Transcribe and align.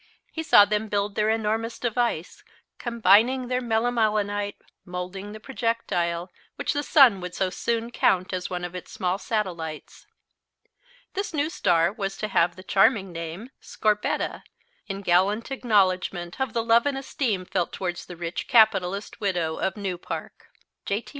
He 0.31 0.41
saw 0.41 0.65
them 0.65 0.87
build 0.87 1.13
their 1.13 1.29
enormous 1.29 1.77
device, 1.77 2.43
combining 2.79 3.49
their 3.49 3.61
melimelonite, 3.61 4.55
moulding 4.83 5.31
the 5.31 5.39
projectile 5.39 6.31
which 6.55 6.73
the 6.73 6.81
sun 6.81 7.21
would 7.21 7.35
so 7.35 7.51
soon 7.51 7.91
count 7.91 8.33
as 8.33 8.49
one 8.49 8.63
of 8.65 8.73
its 8.73 8.91
small 8.91 9.19
satellites. 9.19 10.07
This 11.13 11.35
new 11.35 11.51
star 11.51 11.93
was 11.93 12.17
to 12.17 12.29
have 12.29 12.55
the 12.55 12.63
charming 12.63 13.11
name 13.11 13.51
"Scorbetta," 13.61 14.41
in 14.87 15.01
gallant 15.01 15.51
acknowledgment 15.51 16.41
of 16.41 16.53
the 16.53 16.63
love 16.63 16.87
and 16.87 16.97
esteem 16.97 17.45
felt 17.45 17.71
towards 17.71 18.07
the 18.07 18.17
rich 18.17 18.47
capitalist 18.47 19.19
widow 19.21 19.57
of 19.57 19.77
New 19.77 19.99
Park. 19.99 20.47
J.T. 20.87 21.09